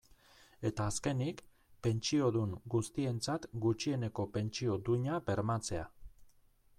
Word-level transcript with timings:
Eta 0.69 0.85
azkenik, 0.91 1.43
pentsiodun 1.87 2.55
guztientzat 2.75 3.47
gutxieneko 3.67 4.25
pentsio 4.39 4.79
duina 4.89 5.21
bermatzea. 5.29 5.89